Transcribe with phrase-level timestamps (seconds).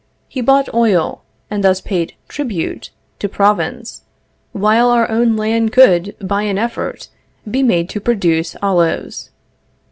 [0.27, 1.21] He bought oil,
[1.51, 4.01] and thus paid tribute to Province,
[4.51, 7.09] while our own land could, by an effort,
[7.47, 9.29] be made to produce olives.